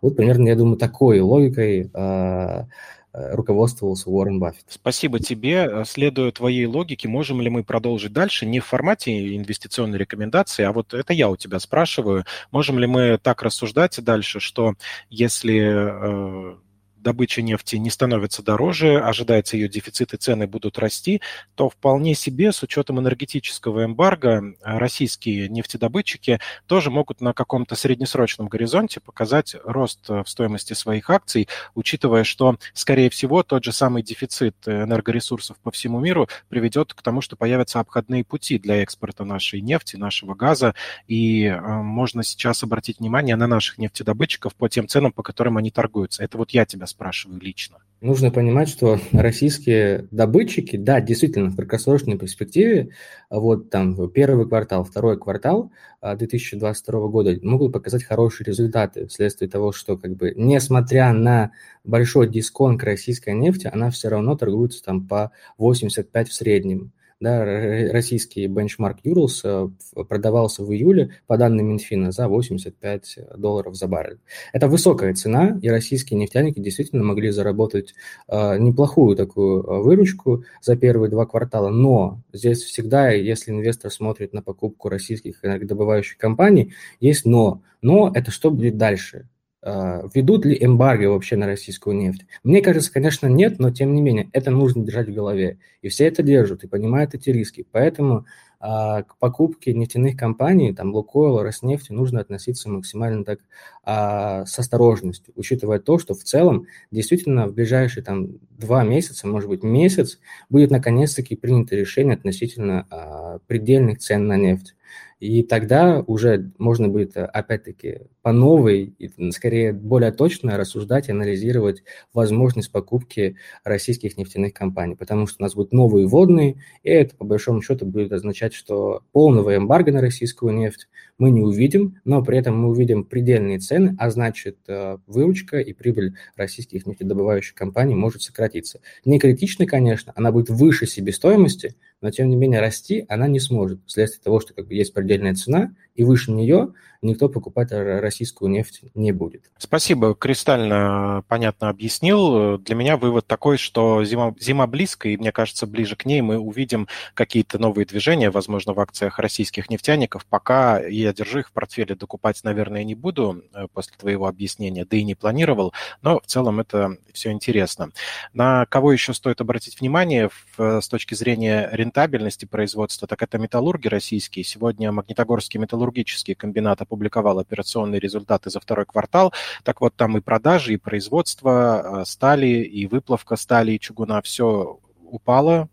Вот 0.00 0.16
примерно, 0.16 0.48
я 0.48 0.56
думаю, 0.56 0.78
такой 0.78 1.20
логикой 1.20 1.90
э, 1.92 2.64
руководствовался 3.12 4.08
Уоррен 4.08 4.38
Баффет. 4.38 4.64
Спасибо 4.68 5.18
тебе. 5.18 5.84
Следуя 5.84 6.30
твоей 6.30 6.64
логике, 6.66 7.08
можем 7.08 7.40
ли 7.42 7.50
мы 7.50 7.64
продолжить 7.64 8.12
дальше 8.12 8.46
не 8.46 8.60
в 8.60 8.64
формате 8.64 9.36
инвестиционной 9.36 9.98
рекомендации, 9.98 10.64
а 10.64 10.72
вот 10.72 10.94
это 10.94 11.12
я 11.12 11.28
у 11.28 11.36
тебя 11.36 11.58
спрашиваю, 11.58 12.24
можем 12.50 12.78
ли 12.78 12.86
мы 12.86 13.18
так 13.22 13.42
рассуждать 13.42 14.02
дальше, 14.02 14.40
что 14.40 14.74
если 15.10 16.56
добыча 17.00 17.42
нефти 17.42 17.76
не 17.76 17.90
становится 17.90 18.42
дороже, 18.42 18.98
ожидается 18.98 19.56
ее 19.56 19.68
дефицит 19.68 20.14
и 20.14 20.16
цены 20.16 20.46
будут 20.46 20.78
расти, 20.78 21.20
то 21.54 21.68
вполне 21.68 22.14
себе 22.14 22.52
с 22.52 22.62
учетом 22.62 22.98
энергетического 23.00 23.84
эмбарго 23.84 24.54
российские 24.62 25.48
нефтедобытчики 25.48 26.40
тоже 26.66 26.90
могут 26.90 27.20
на 27.20 27.32
каком-то 27.32 27.74
среднесрочном 27.74 28.48
горизонте 28.48 29.00
показать 29.00 29.56
рост 29.64 30.08
в 30.08 30.24
стоимости 30.26 30.72
своих 30.72 31.10
акций, 31.10 31.48
учитывая, 31.74 32.24
что, 32.24 32.56
скорее 32.74 33.10
всего, 33.10 33.42
тот 33.42 33.64
же 33.64 33.72
самый 33.72 34.02
дефицит 34.02 34.56
энергоресурсов 34.66 35.56
по 35.58 35.70
всему 35.70 36.00
миру 36.00 36.28
приведет 36.48 36.94
к 36.94 37.02
тому, 37.02 37.20
что 37.20 37.36
появятся 37.36 37.80
обходные 37.80 38.24
пути 38.24 38.58
для 38.58 38.82
экспорта 38.82 39.24
нашей 39.24 39.60
нефти, 39.60 39.96
нашего 39.96 40.34
газа, 40.34 40.74
и 41.06 41.44
э, 41.44 41.60
можно 41.60 42.22
сейчас 42.22 42.62
обратить 42.62 42.98
внимание 42.98 43.36
на 43.36 43.46
наших 43.46 43.78
нефтедобытчиков 43.78 44.54
по 44.54 44.68
тем 44.68 44.88
ценам, 44.88 45.12
по 45.12 45.22
которым 45.22 45.56
они 45.56 45.70
торгуются. 45.70 46.24
Это 46.24 46.38
вот 46.38 46.50
я 46.50 46.66
тебя 46.66 46.86
спрашиваю 46.88 47.40
лично. 47.40 47.78
Нужно 48.00 48.30
понимать, 48.30 48.68
что 48.68 49.00
российские 49.12 50.06
добытчики, 50.12 50.76
да, 50.76 51.00
действительно, 51.00 51.50
в 51.50 51.56
краткосрочной 51.56 52.16
перспективе, 52.16 52.90
вот 53.28 53.70
там 53.70 54.08
первый 54.10 54.48
квартал, 54.48 54.84
второй 54.84 55.18
квартал 55.18 55.72
2022 56.00 56.96
а, 56.96 57.08
года 57.08 57.36
могут 57.42 57.72
показать 57.72 58.04
хорошие 58.04 58.44
результаты 58.44 59.08
вследствие 59.08 59.50
того, 59.50 59.72
что 59.72 59.96
как 59.96 60.16
бы 60.16 60.32
несмотря 60.36 61.12
на 61.12 61.50
большой 61.82 62.28
дисконт 62.28 62.84
российской 62.84 63.34
нефти, 63.34 63.68
она 63.72 63.90
все 63.90 64.08
равно 64.08 64.36
торгуется 64.36 64.80
там 64.84 65.08
по 65.08 65.32
85 65.56 66.28
в 66.28 66.32
среднем 66.32 66.92
да, 67.20 67.44
российский 67.44 68.46
бенчмарк 68.46 68.98
Юрлс 69.02 69.42
э, 69.44 69.68
продавался 70.08 70.62
в 70.62 70.72
июле, 70.72 71.16
по 71.26 71.36
данным 71.36 71.66
Минфина, 71.66 72.12
за 72.12 72.28
85 72.28 73.18
долларов 73.36 73.74
за 73.74 73.88
баррель. 73.88 74.20
Это 74.52 74.68
высокая 74.68 75.14
цена, 75.14 75.58
и 75.60 75.68
российские 75.68 76.20
нефтяники 76.20 76.60
действительно 76.60 77.02
могли 77.02 77.30
заработать 77.30 77.94
э, 78.28 78.58
неплохую 78.58 79.16
такую 79.16 79.64
э, 79.64 79.82
выручку 79.82 80.44
за 80.62 80.76
первые 80.76 81.10
два 81.10 81.26
квартала, 81.26 81.70
но 81.70 82.22
здесь 82.32 82.62
всегда, 82.62 83.10
если 83.10 83.50
инвестор 83.50 83.90
смотрит 83.90 84.32
на 84.32 84.40
покупку 84.40 84.88
российских 84.88 85.44
энергодобывающих 85.44 86.18
компаний, 86.18 86.72
есть 87.00 87.24
но. 87.24 87.62
Но 87.82 88.12
это 88.14 88.30
что 88.30 88.50
будет 88.52 88.76
дальше? 88.76 89.28
Ведут 89.62 90.44
ли 90.44 90.56
эмбарго 90.60 91.08
вообще 91.10 91.36
на 91.36 91.46
российскую 91.46 91.96
нефть? 91.96 92.26
Мне 92.44 92.62
кажется, 92.62 92.92
конечно, 92.92 93.26
нет, 93.26 93.58
но 93.58 93.70
тем 93.70 93.94
не 93.94 94.00
менее, 94.00 94.30
это 94.32 94.50
нужно 94.50 94.84
держать 94.84 95.08
в 95.08 95.14
голове. 95.14 95.58
И 95.82 95.88
все 95.88 96.06
это 96.06 96.22
держат 96.22 96.64
и 96.64 96.68
понимают 96.68 97.14
эти 97.14 97.30
риски. 97.30 97.66
Поэтому 97.72 98.24
а, 98.60 99.04
к 99.04 99.16
покупке 99.18 99.72
нефтяных 99.72 100.16
компаний, 100.16 100.74
там, 100.74 100.92
Лукойл, 100.92 101.40
Роснефти, 101.42 101.92
нужно 101.92 102.20
относиться 102.20 102.68
максимально 102.68 103.24
так 103.24 103.38
а, 103.84 104.46
с 104.46 104.58
осторожностью, 104.58 105.32
учитывая 105.36 105.78
то, 105.78 105.98
что 105.98 106.14
в 106.14 106.24
целом 106.24 106.66
действительно 106.90 107.46
в 107.46 107.54
ближайшие 107.54 108.02
там 108.02 108.38
два 108.50 108.82
месяца, 108.82 109.28
может 109.28 109.48
быть 109.48 109.62
месяц, 109.62 110.18
будет 110.50 110.72
наконец-таки 110.72 111.36
принято 111.36 111.76
решение 111.76 112.14
относительно 112.14 112.86
а, 112.90 113.38
предельных 113.46 113.98
цен 113.98 114.26
на 114.26 114.36
нефть. 114.36 114.74
И 115.20 115.42
тогда 115.42 116.04
уже 116.06 116.52
можно 116.58 116.88
будет, 116.88 117.16
э, 117.16 117.24
опять-таки, 117.24 118.02
по 118.22 118.32
новой, 118.32 118.94
скорее 119.30 119.72
более 119.72 120.12
точно 120.12 120.56
рассуждать 120.56 121.08
и 121.08 121.12
анализировать 121.12 121.82
возможность 122.12 122.70
покупки 122.70 123.36
российских 123.64 124.16
нефтяных 124.16 124.52
компаний, 124.52 124.94
потому 124.94 125.26
что 125.26 125.36
у 125.40 125.42
нас 125.42 125.54
будут 125.54 125.72
новые 125.72 126.06
водные, 126.06 126.62
и 126.82 126.90
это, 126.90 127.16
по 127.16 127.24
большому 127.24 127.62
счету, 127.62 127.84
будет 127.86 128.12
означать, 128.12 128.54
что 128.54 129.02
полного 129.12 129.56
эмбарго 129.56 129.90
на 129.90 130.00
российскую 130.00 130.54
нефть 130.54 130.88
мы 131.18 131.30
не 131.30 131.40
увидим, 131.40 132.00
но 132.04 132.22
при 132.22 132.38
этом 132.38 132.58
мы 132.60 132.68
увидим 132.68 133.04
предельные 133.04 133.58
цены, 133.58 133.96
а 133.98 134.10
значит, 134.10 134.58
э, 134.68 134.98
выручка 135.06 135.58
и 135.58 135.72
прибыль 135.72 136.14
российских 136.36 136.86
нефтедобывающих 136.86 137.54
компаний 137.54 137.96
может 137.96 138.22
сократиться. 138.22 138.80
Не 139.04 139.18
критично, 139.18 139.66
конечно, 139.66 140.12
она 140.14 140.30
будет 140.30 140.48
выше 140.48 140.86
себестоимости, 140.86 141.74
но 142.00 142.10
тем 142.10 142.28
не 142.28 142.36
менее 142.36 142.60
расти 142.60 143.04
она 143.08 143.26
не 143.26 143.40
сможет, 143.40 143.80
вследствие 143.86 144.22
того, 144.22 144.40
что 144.40 144.54
как 144.54 144.66
бы 144.66 144.74
есть 144.74 144.94
предельная 144.94 145.34
цена, 145.34 145.72
и 145.94 146.04
выше 146.04 146.30
нее 146.30 146.72
никто 147.02 147.28
покупать 147.28 147.70
российскую 147.70 148.50
нефть 148.50 148.82
не 148.94 149.12
будет. 149.12 149.50
Спасибо, 149.58 150.14
кристально 150.14 151.24
понятно 151.28 151.68
объяснил. 151.68 152.58
Для 152.58 152.74
меня 152.74 152.96
вывод 152.96 153.26
такой, 153.26 153.56
что 153.56 154.04
зима, 154.04 154.34
зима 154.40 154.66
близко, 154.66 155.08
и 155.08 155.16
мне 155.16 155.32
кажется, 155.32 155.66
ближе 155.66 155.96
к 155.96 156.04
ней 156.04 156.20
мы 156.20 156.38
увидим 156.38 156.88
какие-то 157.14 157.58
новые 157.58 157.86
движения, 157.86 158.30
возможно, 158.30 158.72
в 158.72 158.80
акциях 158.80 159.18
российских 159.18 159.70
нефтяников. 159.70 160.26
Пока 160.26 160.80
я 160.80 161.12
держу 161.12 161.40
их 161.40 161.48
в 161.48 161.52
портфеле, 161.52 161.94
докупать, 161.94 162.42
наверное, 162.44 162.84
не 162.84 162.94
буду 162.94 163.44
э, 163.54 163.66
после 163.72 163.96
твоего 163.96 164.26
объяснения, 164.26 164.84
да 164.84 164.96
и 164.96 165.04
не 165.04 165.14
планировал, 165.14 165.72
но 166.02 166.20
в 166.20 166.26
целом 166.26 166.60
это 166.60 166.96
все 167.12 167.30
интересно. 167.30 167.90
На 168.32 168.66
кого 168.66 168.92
еще 168.92 169.14
стоит 169.14 169.40
обратить 169.40 169.80
внимание 169.80 170.30
в, 170.56 170.80
с 170.80 170.88
точки 170.88 171.14
зрения 171.14 171.68
рентабельности 171.88 172.44
производства, 172.44 173.08
так 173.08 173.22
это 173.22 173.38
металлурги 173.38 173.88
российские. 173.88 174.44
Сегодня 174.44 174.92
Магнитогорский 174.92 175.58
металлургический 175.58 176.34
комбинат 176.34 176.82
опубликовал 176.82 177.38
операционные 177.38 177.98
результаты 177.98 178.50
за 178.50 178.60
второй 178.60 178.84
квартал. 178.84 179.32
Так 179.64 179.80
вот, 179.80 179.94
там 179.96 180.18
и 180.18 180.20
продажи, 180.20 180.74
и 180.74 180.76
производство 180.76 182.00
э, 182.02 182.04
стали, 182.04 182.46
и 182.46 182.86
выплавка 182.86 183.36
стали, 183.36 183.72
и 183.72 183.80
чугуна, 183.80 184.20
все 184.22 184.78
упало 185.10 185.68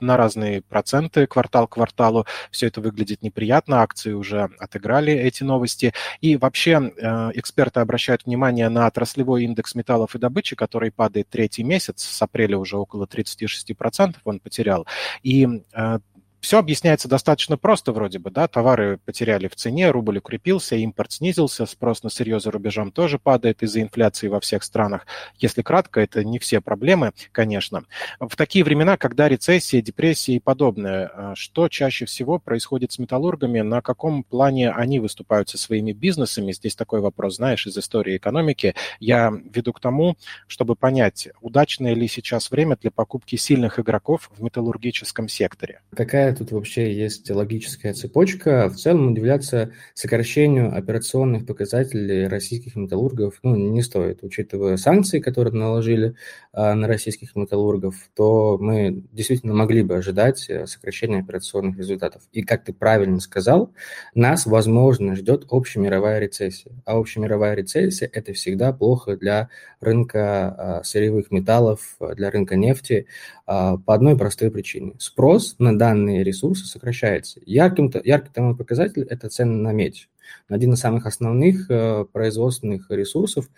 на 0.00 0.16
разные 0.16 0.62
проценты 0.62 1.26
квартал 1.26 1.66
к 1.66 1.74
кварталу. 1.74 2.26
Все 2.50 2.66
это 2.66 2.80
выглядит 2.80 3.22
неприятно, 3.22 3.82
акции 3.82 4.12
уже 4.12 4.50
отыграли 4.58 5.12
эти 5.12 5.42
новости. 5.42 5.92
И 6.20 6.36
вообще 6.36 6.92
э, 6.96 7.30
эксперты 7.34 7.80
обращают 7.80 8.26
внимание 8.26 8.68
на 8.68 8.86
отраслевой 8.86 9.44
индекс 9.44 9.74
металлов 9.74 10.14
и 10.14 10.18
добычи, 10.18 10.56
который 10.56 10.90
падает 10.90 11.28
третий 11.28 11.62
месяц, 11.62 12.02
с 12.02 12.22
апреля 12.22 12.58
уже 12.58 12.76
около 12.76 13.06
36% 13.06 14.16
он 14.24 14.40
потерял. 14.40 14.86
И 15.22 15.46
э, 15.74 15.98
все 16.46 16.60
объясняется 16.60 17.08
достаточно 17.08 17.56
просто 17.56 17.90
вроде 17.90 18.20
бы, 18.20 18.30
да, 18.30 18.46
товары 18.46 19.00
потеряли 19.04 19.48
в 19.48 19.56
цене, 19.56 19.90
рубль 19.90 20.18
укрепился, 20.18 20.76
импорт 20.76 21.10
снизился, 21.10 21.66
спрос 21.66 22.04
на 22.04 22.08
сырье 22.08 22.38
за 22.38 22.52
рубежом 22.52 22.92
тоже 22.92 23.18
падает 23.18 23.64
из-за 23.64 23.82
инфляции 23.82 24.28
во 24.28 24.38
всех 24.38 24.62
странах. 24.62 25.08
Если 25.38 25.62
кратко, 25.62 26.00
это 26.00 26.22
не 26.22 26.38
все 26.38 26.60
проблемы, 26.60 27.10
конечно. 27.32 27.82
В 28.20 28.36
такие 28.36 28.64
времена, 28.64 28.96
когда 28.96 29.28
рецессия, 29.28 29.82
депрессия 29.82 30.34
и 30.34 30.38
подобное, 30.38 31.10
а, 31.12 31.34
что 31.34 31.68
чаще 31.68 32.04
всего 32.04 32.38
происходит 32.38 32.92
с 32.92 33.00
металлургами, 33.00 33.62
на 33.62 33.82
каком 33.82 34.22
плане 34.22 34.70
они 34.70 35.00
выступают 35.00 35.48
со 35.48 35.58
своими 35.58 35.90
бизнесами? 35.90 36.52
Здесь 36.52 36.76
такой 36.76 37.00
вопрос, 37.00 37.36
знаешь, 37.36 37.66
из 37.66 37.76
истории 37.76 38.18
экономики. 38.18 38.76
Я 39.00 39.32
веду 39.52 39.72
к 39.72 39.80
тому, 39.80 40.16
чтобы 40.46 40.76
понять, 40.76 41.26
удачное 41.40 41.94
ли 41.94 42.06
сейчас 42.06 42.52
время 42.52 42.76
для 42.76 42.92
покупки 42.92 43.34
сильных 43.34 43.80
игроков 43.80 44.30
в 44.36 44.44
металлургическом 44.44 45.28
секторе. 45.28 45.80
Какая 45.92 46.35
тут 46.36 46.52
вообще 46.52 46.92
есть 46.92 47.30
логическая 47.30 47.94
цепочка. 47.94 48.68
В 48.68 48.76
целом 48.76 49.12
удивляться 49.12 49.72
сокращению 49.94 50.76
операционных 50.76 51.46
показателей 51.46 52.26
российских 52.28 52.76
металлургов 52.76 53.38
ну, 53.42 53.56
не 53.56 53.82
стоит. 53.82 54.22
Учитывая 54.22 54.76
санкции, 54.76 55.20
которые 55.20 55.54
наложили 55.54 56.14
а, 56.52 56.74
на 56.74 56.86
российских 56.86 57.34
металлургов, 57.36 57.94
то 58.14 58.58
мы 58.58 59.02
действительно 59.12 59.54
могли 59.54 59.82
бы 59.82 59.96
ожидать 59.96 60.48
э, 60.48 60.66
сокращения 60.66 61.18
операционных 61.18 61.78
результатов. 61.78 62.22
И, 62.32 62.42
как 62.42 62.64
ты 62.64 62.72
правильно 62.72 63.20
сказал, 63.20 63.72
нас, 64.14 64.46
возможно, 64.46 65.16
ждет 65.16 65.46
общемировая 65.50 66.18
рецессия. 66.18 66.72
А 66.84 66.98
общемировая 66.98 67.54
рецессия– 67.54 68.08
это 68.12 68.32
всегда 68.32 68.72
плохо 68.72 69.16
для 69.16 69.48
рынка 69.80 70.48
а, 70.48 70.82
сырьевых 70.84 71.30
металлов, 71.30 71.96
для 72.16 72.30
рынка 72.30 72.56
нефти 72.56 73.06
а, 73.46 73.76
по 73.76 73.94
одной 73.94 74.16
простой 74.16 74.50
причине. 74.50 74.94
Спрос 74.98 75.56
на 75.58 75.78
данные 75.78 76.24
ресурсы 76.26 76.66
сокращается. 76.66 77.40
Ярким, 77.46 77.90
яркий 78.04 78.30
тому 78.32 78.54
показатель– 78.54 79.02
это 79.10 79.28
цены 79.28 79.54
на 79.54 79.72
медь. 79.72 80.08
Один 80.48 80.74
из 80.74 80.80
самых 80.80 81.06
основных 81.06 81.70
э, 81.70 82.04
производственных 82.12 82.90
ресурсов 82.90 83.48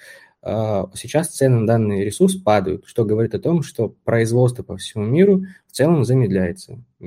э, 0.43 0.85
сейчас 0.95 1.29
цены 1.29 1.61
на 1.61 1.67
данный 1.67 2.05
ресурс 2.05 2.37
падают, 2.37 2.85
что 2.87 3.05
говорит 3.05 3.35
о 3.35 3.39
том, 3.39 3.63
что 3.63 3.95
производство 4.05 4.63
по 4.63 4.77
всему 4.77 5.05
миру 5.05 5.45
в 5.67 5.73
целом 5.73 6.05
замедляется. 6.05 6.83
Э, 7.01 7.07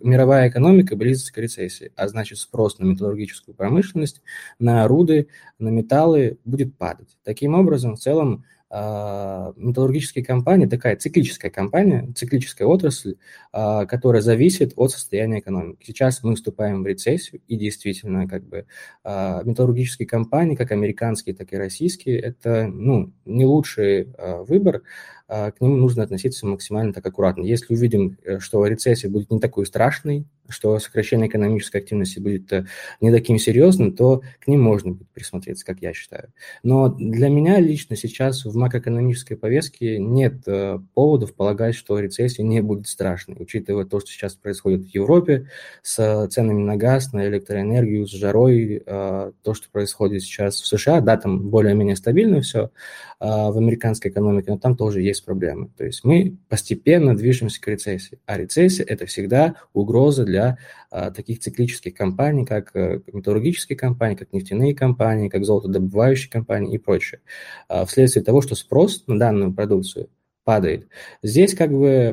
мировая 0.00 0.48
экономика 0.48 0.96
близится 0.96 1.32
к 1.32 1.38
рецессии, 1.38 1.92
а 1.94 2.08
значит 2.08 2.38
спрос 2.38 2.78
на 2.78 2.86
металлургическую 2.86 3.54
промышленность, 3.54 4.22
на 4.58 4.88
руды, 4.88 5.28
на 5.58 5.68
металлы 5.68 6.38
будет 6.44 6.76
падать. 6.76 7.18
Таким 7.22 7.54
образом, 7.54 7.96
в 7.96 8.00
целом 8.00 8.44
металлургические 8.70 10.24
компании, 10.24 10.66
такая 10.66 10.94
циклическая 10.96 11.50
компания, 11.50 12.08
циклическая 12.14 12.68
отрасль, 12.68 13.16
а, 13.52 13.84
которая 13.84 14.22
зависит 14.22 14.74
от 14.76 14.92
состояния 14.92 15.40
экономики. 15.40 15.84
Сейчас 15.84 16.22
мы 16.22 16.36
вступаем 16.36 16.82
в 16.82 16.86
рецессию, 16.86 17.40
и 17.48 17.56
действительно, 17.56 18.28
как 18.28 18.44
бы 18.44 18.66
а, 19.02 19.42
металлургические 19.42 20.06
компании, 20.06 20.54
как 20.54 20.70
американские, 20.70 21.34
так 21.34 21.52
и 21.52 21.56
российские, 21.56 22.20
это 22.20 22.68
ну, 22.68 23.12
не 23.24 23.44
лучший 23.44 24.08
выбор, 24.46 24.82
к 25.28 25.54
ним 25.60 25.78
нужно 25.78 26.02
относиться 26.02 26.44
максимально 26.44 26.92
так 26.92 27.06
аккуратно. 27.06 27.44
Если 27.44 27.72
увидим, 27.72 28.18
э, 28.24 28.40
что 28.40 28.66
рецессия 28.66 29.08
будет 29.08 29.30
не 29.30 29.38
такой 29.38 29.64
страшной, 29.64 30.26
что 30.50 30.78
сокращение 30.78 31.28
экономической 31.28 31.78
активности 31.78 32.18
будет 32.18 32.52
э, 32.52 32.66
не 33.00 33.10
таким 33.10 33.38
серьезным, 33.38 33.94
то 33.94 34.22
к 34.40 34.46
ним 34.46 34.62
можно 34.62 34.92
будет 34.92 35.08
присмотреться, 35.10 35.64
как 35.64 35.80
я 35.80 35.92
считаю. 35.92 36.32
Но 36.62 36.88
для 36.88 37.28
меня 37.28 37.58
лично 37.60 37.96
сейчас 37.96 38.44
в 38.44 38.54
макроэкономической 38.56 39.36
повестке 39.36 39.98
нет 39.98 40.42
э, 40.46 40.78
поводов 40.94 41.34
полагать, 41.34 41.74
что 41.74 41.98
рецессия 41.98 42.44
не 42.44 42.60
будет 42.60 42.86
страшной, 42.86 43.36
учитывая 43.40 43.84
то, 43.84 44.00
что 44.00 44.10
сейчас 44.10 44.34
происходит 44.34 44.82
в 44.82 44.88
Европе 44.88 45.48
с 45.82 46.28
ценами 46.28 46.62
на 46.62 46.76
газ, 46.76 47.12
на 47.12 47.26
электроэнергию, 47.28 48.06
с 48.06 48.10
жарой, 48.10 48.82
э, 48.84 49.32
то, 49.42 49.54
что 49.54 49.70
происходит 49.70 50.22
сейчас 50.22 50.60
в 50.60 50.66
США, 50.66 51.00
да, 51.00 51.16
там 51.16 51.48
более-менее 51.50 51.96
стабильно 51.96 52.40
все 52.40 52.70
в 53.18 53.58
американской 53.58 54.10
экономике, 54.10 54.50
но 54.50 54.56
там 54.56 54.74
тоже 54.74 55.02
есть 55.02 55.26
проблемы. 55.26 55.68
То 55.76 55.84
есть 55.84 56.04
мы 56.04 56.38
постепенно 56.48 57.14
движемся 57.14 57.60
к 57.60 57.68
рецессии, 57.68 58.18
а 58.24 58.38
рецессия– 58.38 58.84
это 58.88 59.04
всегда 59.04 59.56
угроза 59.74 60.24
для 60.24 60.39
для 60.40 60.58
а, 60.90 61.10
таких 61.10 61.40
циклических 61.40 61.94
компаний, 61.94 62.44
как 62.44 62.74
а, 62.74 63.00
металлургические 63.12 63.76
компании, 63.76 64.16
как 64.16 64.32
нефтяные 64.32 64.74
компании, 64.74 65.28
как 65.28 65.44
золотодобывающие 65.44 66.30
компании 66.30 66.74
и 66.74 66.78
прочее. 66.78 67.20
А, 67.68 67.84
вследствие 67.84 68.24
того, 68.24 68.40
что 68.40 68.54
спрос 68.54 69.04
на 69.06 69.18
данную 69.18 69.52
продукцию 69.52 70.08
падает. 70.42 70.88
Здесь 71.22 71.54
как 71.54 71.70
бы 71.70 72.12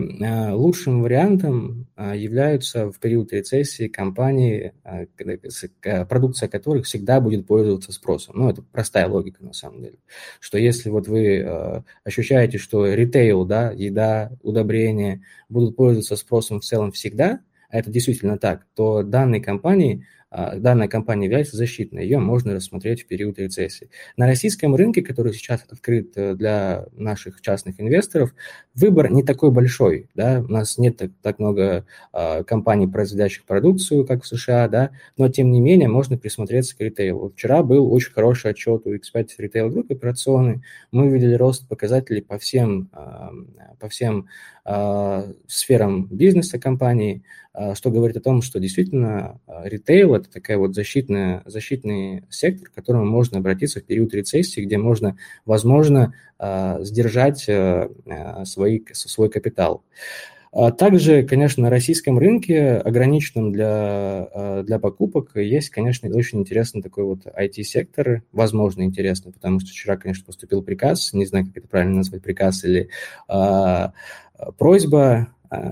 лучшим 0.52 1.02
вариантом 1.02 1.88
являются 1.98 2.92
в 2.92 3.00
период 3.00 3.32
рецессии 3.32 3.88
компании, 3.88 4.74
продукция 6.10 6.50
которых 6.50 6.86
всегда 6.86 7.22
будет 7.22 7.48
пользоваться 7.48 7.94
спросом. 7.94 8.36
Ну, 8.38 8.50
это 8.50 8.62
простая 8.62 9.08
логика 9.08 9.44
на 9.44 9.54
самом 9.54 9.82
деле. 9.82 9.98
Что 10.42 10.58
если 10.58 10.90
вот 10.90 11.08
вы 11.08 11.84
ощущаете, 12.04 12.58
что 12.58 12.86
ритейл, 12.94 13.46
да, 13.46 13.72
еда, 13.72 14.34
удобрения 14.44 15.24
будут 15.48 15.78
пользоваться 15.78 16.18
спросом 16.18 16.60
в 16.60 16.66
целом 16.66 16.92
всегда, 16.92 17.40
а 17.70 17.78
это 17.78 17.90
действительно 17.92 18.38
так, 18.38 18.66
то 18.76 19.04
данные 19.04 19.42
компании 19.42 20.06
данная 20.30 20.88
компания 20.88 21.26
является 21.26 21.56
защитной, 21.56 22.04
ее 22.04 22.20
можно 22.20 22.54
рассмотреть 22.54 23.04
в 23.04 23.08
период 23.08 23.40
рецессии. 23.40 23.90
На 24.18 24.26
российском 24.28 24.76
рынке, 24.76 25.02
который 25.02 25.34
сейчас 25.34 25.64
открыт 25.70 26.12
э, 26.16 26.36
для 26.36 26.86
наших 26.94 27.42
частных 27.42 27.80
инвесторов, 27.80 28.34
выбор 28.76 29.10
не 29.10 29.24
такой 29.24 29.52
большой. 29.52 30.10
Да? 30.16 30.44
У 30.48 30.52
нас 30.52 30.78
нет 30.78 30.98
так, 30.98 31.12
так 31.22 31.40
много 31.40 31.86
а, 32.12 32.44
компаний, 32.44 32.88
производящих 32.88 33.46
продукцию, 33.46 34.06
как 34.06 34.24
в 34.24 34.28
США, 34.28 34.68
да? 34.68 34.92
но 35.18 35.30
тем 35.30 35.52
не 35.52 35.62
менее 35.62 35.88
можно 35.88 36.18
присмотреться 36.18 36.76
к 36.76 36.82
ритейлу. 36.82 37.30
Вчера 37.30 37.64
был 37.64 37.92
очень 37.92 38.12
хороший 38.12 38.52
отчет 38.52 38.86
у 38.86 38.94
X5 38.94 39.28
Retail 39.40 39.70
Group 39.70 39.94
операционный. 39.94 40.62
Мы 40.92 41.10
видели 41.10 41.34
рост 41.36 41.68
показателей 41.68 42.22
по 42.22 42.38
всем, 42.38 42.90
а, 42.92 43.32
по 43.80 43.88
всем 43.90 44.28
сферам 45.48 46.08
бизнеса 46.08 46.60
компании, 46.60 47.24
что 47.74 47.90
говорит 47.90 48.18
о 48.18 48.22
том, 48.22 48.42
что 48.42 48.60
действительно 48.60 49.40
ритейл 49.64 50.14
это 50.18 50.30
такая 50.30 50.58
вот 50.58 50.76
защитная, 50.76 51.44
защитный 51.46 52.24
сектор, 52.30 52.70
к 52.70 52.74
которому 52.74 53.06
можно 53.06 53.40
обратиться 53.40 53.80
в 53.80 53.84
период 53.84 54.14
рецессии, 54.14 54.62
где 54.62 54.78
можно, 54.78 55.18
возможно, 55.46 56.14
а, 56.40 56.84
сдержать 56.84 57.46
э, 57.48 57.90
э, 58.06 58.46
свои, 58.46 58.82
свой 58.94 59.30
капитал. 59.30 59.84
А 60.52 60.72
также, 60.72 61.24
конечно, 61.24 61.64
на 61.64 61.70
российском 61.70 62.18
рынке, 62.18 62.78
ограниченном 62.78 63.52
для, 63.52 64.64
для 64.66 64.80
покупок, 64.80 65.32
есть, 65.36 65.70
конечно, 65.70 66.10
очень 66.10 66.40
интересный 66.40 66.82
такой 66.82 67.04
вот 67.04 67.26
IT-сектор, 67.26 68.24
возможно, 68.32 68.84
интересный, 68.84 69.34
потому 69.34 69.60
что 69.60 69.70
вчера, 69.70 69.98
конечно, 69.98 70.26
поступил 70.26 70.64
приказ, 70.64 71.12
не 71.14 71.26
знаю, 71.26 71.46
как 71.46 71.58
это 71.58 71.68
правильно 71.68 71.98
назвать, 71.98 72.24
приказ 72.24 72.64
или 72.64 72.90
а, 73.28 73.92
просьба 74.58 75.28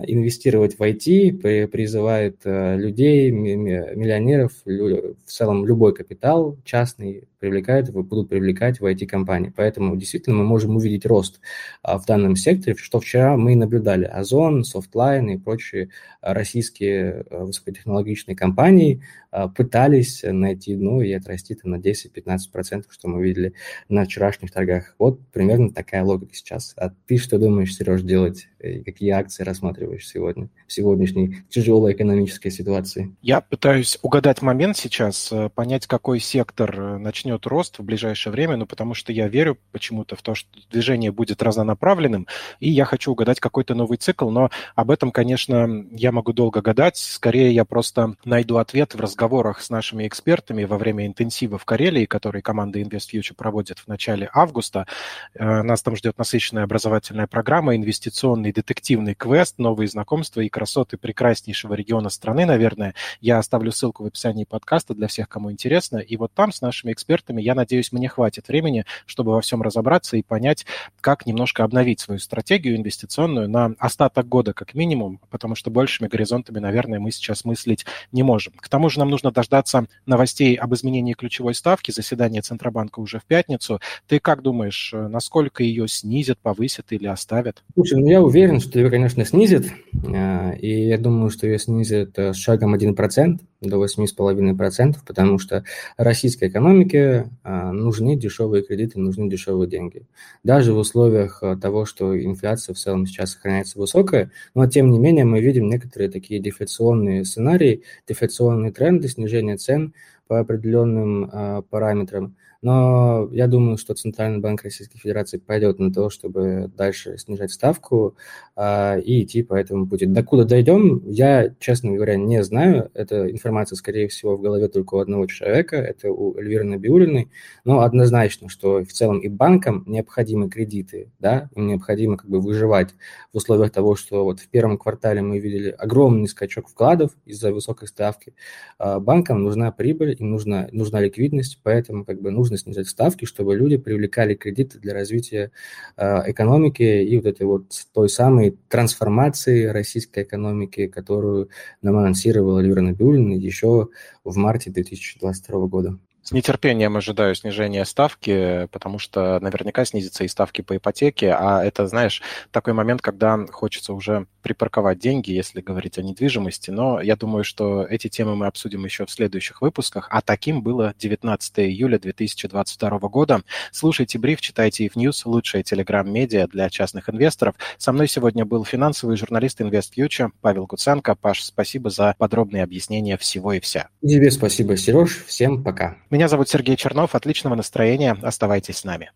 инвестировать 0.08 0.78
в 0.78 0.82
IT, 0.82 1.68
призывает 1.68 2.42
э, 2.44 2.78
людей, 2.78 3.32
миллионеров, 3.32 4.52
в 4.66 5.16
целом 5.26 5.66
любой 5.66 5.94
капитал 5.94 6.58
частный 6.64 7.28
привлекают, 7.46 7.92
будут 7.92 8.30
привлекать 8.30 8.80
в 8.80 8.86
IT-компании. 8.86 9.54
Поэтому 9.56 9.96
действительно 9.96 10.38
мы 10.38 10.46
можем 10.46 10.76
увидеть 10.76 11.06
рост 11.06 11.40
а, 11.84 12.00
в 12.00 12.06
данном 12.06 12.36
секторе, 12.36 12.76
что 12.76 13.00
вчера 13.00 13.38
мы 13.38 13.56
наблюдали. 13.56 14.06
Озон, 14.06 14.64
Softline 14.64 15.34
и 15.34 15.38
прочие 15.38 15.90
российские 16.22 17.26
высокотехнологичные 17.30 18.36
компании 18.36 19.04
а, 19.30 19.48
пытались 19.48 20.24
найти 20.24 20.76
дно 20.76 21.02
и 21.02 21.12
отрасти 21.12 21.54
это 21.54 21.70
на 21.70 21.76
10-15%, 21.76 22.86
что 22.90 23.08
мы 23.08 23.24
видели 23.24 23.54
на 23.90 24.06
вчерашних 24.06 24.52
торгах. 24.52 24.96
Вот 24.98 25.20
примерно 25.32 25.72
такая 25.72 26.04
логика 26.04 26.34
сейчас. 26.34 26.74
А 26.78 26.92
ты 27.06 27.18
что 27.18 27.38
думаешь, 27.38 27.76
Сереж, 27.76 28.02
делать? 28.02 28.48
И 28.66 28.84
какие 28.84 29.12
акции 29.12 29.44
рассматриваешь 29.44 30.08
сегодня, 30.08 30.50
в 30.68 30.74
сегодняшней 30.74 31.44
тяжелой 31.50 31.94
экономической 31.94 32.50
ситуации? 32.50 33.16
Я 33.22 33.42
пытаюсь 33.42 33.98
угадать 34.02 34.42
момент 34.42 34.78
сейчас, 34.78 35.32
э, 35.32 35.50
понять, 35.50 35.88
какой 35.88 36.20
сектор 36.20 36.80
э, 36.80 36.98
начнет 36.98 37.46
рост 37.46 37.80
в 37.80 37.84
ближайшее 37.84 38.32
время, 38.34 38.58
ну, 38.58 38.66
потому 38.66 38.94
что 38.94 39.12
я 39.14 39.28
верю 39.28 39.58
почему-то 39.72 40.16
в 40.16 40.22
то, 40.22 40.36
что 40.36 40.50
движение 40.72 41.12
будет 41.12 41.44
разнонаправленным, 41.44 42.28
и 42.60 42.70
я 42.70 42.86
хочу 42.86 43.12
угадать 43.12 43.40
какой-то 43.40 43.76
новый 43.76 43.98
цикл, 43.98 44.30
но 44.30 44.50
об 44.76 44.92
этом, 44.92 45.12
конечно, 45.12 45.86
я 45.92 46.12
могу 46.12 46.34
долго 46.34 46.62
гадать. 46.62 46.98
Скорее, 46.98 47.54
я 47.54 47.66
просто 47.66 48.16
найду 48.26 48.58
ответ 48.58 48.96
в 48.96 49.00
разговорах 49.00 49.62
с 49.62 49.70
нашими 49.70 50.08
экспертами 50.08 50.64
во 50.64 50.78
время 50.78 51.06
интенсива 51.06 51.58
в 51.58 51.66
Карелии, 51.66 52.06
который 52.06 52.42
команда 52.42 52.80
InvestFuture 52.80 53.36
проводит 53.36 53.80
в 53.80 53.88
начале 53.88 54.30
августа. 54.34 54.88
Э, 55.34 55.62
нас 55.62 55.82
там 55.82 55.96
ждет 55.96 56.18
насыщенная 56.18 56.64
образовательная 56.64 57.28
программа, 57.28 57.76
инвестиционный 57.76 58.52
детективный 58.56 59.14
квест, 59.14 59.60
новые 59.60 59.88
знакомства 59.88 60.42
и 60.42 60.50
красоты 60.50 60.98
прекраснейшего 60.98 61.74
региона 61.74 62.10
страны, 62.10 62.46
наверное. 62.46 62.96
Я 63.20 63.38
оставлю 63.38 63.72
ссылку 63.72 64.04
в 64.04 64.08
описании 64.08 64.46
подкаста 64.46 64.96
для 64.96 65.08
всех, 65.08 65.28
кому 65.28 65.52
интересно. 65.52 65.98
И 65.98 66.16
вот 66.16 66.32
там 66.34 66.52
с 66.52 66.62
нашими 66.62 66.94
экспертами. 66.94 67.42
Я 67.42 67.54
надеюсь, 67.54 67.92
мне 67.92 68.08
хватит 68.08 68.48
времени, 68.48 68.86
чтобы 69.06 69.34
во 69.34 69.42
всем 69.42 69.62
разобраться 69.62 70.16
и 70.16 70.24
понять, 70.24 70.66
как 71.02 71.26
немножко 71.26 71.64
обновить 71.64 72.00
свою 72.00 72.20
стратегию 72.20 72.78
инвестиционную 72.78 73.50
на 73.50 73.74
остаток 73.78 74.28
года 74.28 74.54
как 74.54 74.74
минимум, 74.74 75.20
потому 75.30 75.56
что 75.56 75.70
большими 75.70 76.08
горизонтами, 76.08 76.60
наверное, 76.60 77.00
мы 77.00 77.12
сейчас 77.12 77.44
мыслить 77.44 77.86
не 78.12 78.24
можем. 78.24 78.54
К 78.54 78.70
тому 78.70 78.90
же 78.90 79.00
нам 79.00 79.10
нужно 79.10 79.32
дождаться 79.32 79.88
новостей 80.06 80.56
об 80.56 80.74
изменении 80.74 81.14
ключевой 81.14 81.56
ставки. 81.56 81.92
Заседание 81.92 82.42
Центробанка 82.42 83.00
уже 83.00 83.20
в 83.20 83.26
пятницу. 83.26 83.82
Ты 84.08 84.20
как 84.20 84.42
думаешь, 84.42 84.92
насколько 84.94 85.64
ее 85.64 85.88
снизят, 85.88 86.40
повысят 86.40 86.92
или 86.92 87.08
оставят? 87.08 87.64
Слушай, 87.74 88.00
ну 88.00 88.08
я 88.08 88.22
уверен, 88.22 88.35
что 88.60 88.80
ее, 88.80 88.90
конечно, 88.90 89.24
снизят. 89.24 89.66
А, 90.14 90.52
и 90.52 90.88
я 90.88 90.98
думаю, 90.98 91.30
что 91.30 91.48
ее 91.48 91.58
снизят 91.58 92.20
э, 92.20 92.34
с 92.34 92.36
шагом 92.36 92.76
1% 92.76 93.40
до 93.62 93.84
8,5%, 93.84 94.96
потому 95.08 95.40
что 95.40 95.64
российской 95.96 96.50
экономике 96.50 97.30
а, 97.44 97.72
нужны 97.72 98.18
дешевые 98.18 98.62
кредиты, 98.62 99.00
нужны 99.00 99.30
дешевые 99.30 99.70
деньги. 99.70 100.06
Даже 100.44 100.74
в 100.74 100.78
условиях 100.78 101.42
того, 101.62 101.86
что 101.86 102.22
инфляция 102.22 102.74
в 102.74 102.78
целом 102.78 103.06
сейчас 103.06 103.32
сохраняется 103.32 103.80
высокая, 103.80 104.32
но 104.54 104.68
тем 104.68 104.92
не 104.92 105.00
менее 105.00 105.24
мы 105.24 105.40
видим 105.40 105.70
некоторые 105.70 106.12
такие 106.12 106.42
дефляционные 106.42 107.24
сценарии, 107.24 107.84
дефляционные 108.06 108.74
тренды, 108.74 109.08
снижение 109.08 109.56
цен 109.56 109.94
по 110.28 110.40
определенным 110.42 111.64
параметрам. 111.70 112.36
Но 112.66 113.30
я 113.32 113.46
думаю, 113.46 113.78
что 113.78 113.94
Центральный 113.94 114.40
банк 114.40 114.64
Российской 114.64 114.98
Федерации 114.98 115.38
пойдет 115.38 115.78
на 115.78 115.94
то, 115.94 116.10
чтобы 116.10 116.72
дальше 116.76 117.16
снижать 117.20 117.52
ставку 117.52 118.16
а, 118.56 118.98
и 118.98 119.22
идти 119.22 119.44
по 119.44 119.54
этому 119.54 119.86
пути. 119.86 120.08
Докуда 120.08 120.46
дойдем, 120.46 121.04
я, 121.06 121.54
честно 121.60 121.92
говоря, 121.92 122.16
не 122.16 122.44
знаю. 122.44 122.90
Эта 122.96 123.30
информация, 123.30 123.76
скорее 123.76 124.08
всего, 124.08 124.36
в 124.36 124.42
голове 124.42 124.68
только 124.68 124.96
у 124.96 124.98
одного 124.98 125.28
человека, 125.28 125.76
это 125.76 126.12
у 126.12 126.36
Эльвиры 126.40 126.64
Набиулиной. 126.64 127.30
Но 127.66 127.82
однозначно, 127.82 128.50
что 128.50 128.84
в 128.84 128.92
целом 128.92 129.20
и 129.20 129.28
банкам 129.28 129.84
необходимы 129.86 130.50
кредиты, 130.50 131.12
да, 131.20 131.52
им 131.54 131.68
необходимо 131.68 132.18
как 132.18 132.32
бы 132.32 132.42
выживать 132.42 132.96
в 133.32 133.38
условиях 133.38 133.74
того, 133.74 133.96
что 133.96 134.24
вот 134.24 134.40
в 134.40 134.48
первом 134.48 134.80
квартале 134.80 135.22
мы 135.22 135.38
видели 135.38 135.70
огромный 135.70 136.28
скачок 136.28 136.68
вкладов 136.68 137.12
из-за 137.26 137.54
высокой 137.54 137.88
ставки. 137.88 138.34
А 138.80 139.00
банкам 139.00 139.44
нужна 139.44 139.72
прибыль, 139.72 140.16
им 140.18 140.32
нужна, 140.32 140.68
нужна 140.72 141.00
ликвидность, 141.00 141.60
поэтому 141.62 142.04
как 142.06 142.24
бы 142.24 142.32
нужно 142.32 142.55
нужно 142.56 142.74
снижать 142.74 142.88
ставки, 142.88 143.26
чтобы 143.26 143.56
люди 143.56 143.78
привлекали 143.78 144.36
кредиты 144.36 144.80
для 144.80 144.94
развития 144.94 145.52
э, 145.98 146.32
экономики 146.32 146.84
и 146.84 147.16
вот 147.18 147.26
этой 147.26 147.46
вот 147.46 147.66
той 147.94 148.10
самой 148.10 148.58
трансформации 148.70 149.66
российской 149.66 150.24
экономики, 150.24 150.88
которую 150.88 151.50
нам 151.82 151.98
анонсировала 151.98 152.60
Эльвира 152.60 152.82
Набиуллина 152.82 153.34
еще 153.34 153.90
в 154.24 154.36
марте 154.38 154.72
2022 154.72 155.68
года. 155.68 155.98
С 156.26 156.32
нетерпением 156.32 156.98
ожидаю 156.98 157.36
снижения 157.36 157.86
ставки, 157.86 158.68
потому 158.72 158.98
что 158.98 159.40
наверняка 159.42 159.86
снизятся 159.86 160.24
и 160.24 160.28
ставки 160.28 160.64
по 160.64 160.76
ипотеке, 160.76 161.32
а 161.32 161.64
это, 161.64 161.86
знаешь, 161.86 162.24
такой 162.50 162.74
момент, 162.74 163.04
когда 163.04 163.46
хочется 163.46 163.94
уже 163.94 164.26
припарковать 164.42 164.98
деньги, 164.98 165.32
если 165.32 165.62
говорить 165.62 166.00
о 166.00 166.02
недвижимости, 166.02 166.72
но 166.72 167.00
я 167.00 167.16
думаю, 167.16 167.44
что 167.44 167.84
эти 167.84 168.08
темы 168.08 168.36
мы 168.36 168.48
обсудим 168.48 168.86
еще 168.86 169.06
в 169.06 169.12
следующих 169.12 169.62
выпусках, 169.62 170.08
а 170.10 170.22
таким 170.22 170.64
было 170.64 170.96
19 170.98 171.60
июля 171.60 172.00
2022 172.00 173.00
года. 173.10 173.42
Слушайте 173.72 174.18
бриф, 174.18 174.42
читайте 174.42 174.88
if 174.88 174.94
News, 174.96 175.22
лучшая 175.26 175.62
телеграм-медиа 175.62 176.48
для 176.48 176.72
частных 176.72 177.08
инвесторов. 177.08 177.54
Со 177.78 177.92
мной 177.92 178.08
сегодня 178.08 178.46
был 178.46 178.66
финансовый 178.66 179.16
журналист 179.16 179.62
InvestFuture 179.62 180.32
Павел 180.42 180.66
Гуценко. 180.66 181.14
Паш, 181.14 181.44
спасибо 181.44 181.92
за 181.92 182.16
подробные 182.18 182.64
объяснения 182.64 183.16
всего 183.18 183.54
и 183.54 183.60
вся. 183.60 183.90
Тебе 184.02 184.32
спасибо, 184.32 184.76
Сереж. 184.76 185.24
Всем 185.26 185.64
пока. 185.64 185.98
Меня 186.16 186.30
зовут 186.30 186.48
Сергей 186.48 186.78
Чернов. 186.78 187.14
Отличного 187.14 187.56
настроения. 187.56 188.16
Оставайтесь 188.22 188.78
с 188.78 188.84
нами. 188.86 189.12